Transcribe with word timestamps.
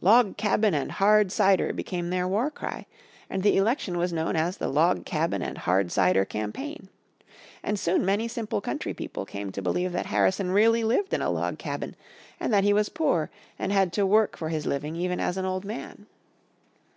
Log 0.00 0.36
Cabin 0.36 0.74
and 0.74 0.92
Hard 0.92 1.32
Cider 1.32 1.72
became 1.72 2.10
their 2.10 2.28
war 2.28 2.52
cry, 2.52 2.86
and 3.28 3.42
the 3.42 3.56
election 3.56 3.98
was 3.98 4.12
known 4.12 4.36
as 4.36 4.56
the 4.58 4.68
Log 4.68 5.04
Cabin 5.04 5.42
and 5.42 5.58
Hard 5.58 5.90
Cider 5.90 6.24
campaign. 6.24 6.88
And 7.64 7.76
soon 7.76 8.04
many 8.06 8.28
simple 8.28 8.60
country 8.60 8.94
people 8.94 9.26
came 9.26 9.50
to 9.50 9.60
believe 9.60 9.90
that 9.90 10.06
Harrison 10.06 10.52
really 10.52 10.84
lived 10.84 11.12
in 11.12 11.20
a 11.20 11.30
log 11.30 11.58
cabin, 11.58 11.96
and 12.38 12.52
that 12.52 12.62
he 12.62 12.72
was 12.72 12.90
poor, 12.90 13.28
and 13.58 13.72
had 13.72 13.92
to 13.94 14.06
work 14.06 14.36
for 14.36 14.50
his 14.50 14.66
living 14.66 14.94
even 14.94 15.18
as 15.18 15.36
an 15.36 15.46
old 15.46 15.64
man. 15.64 16.06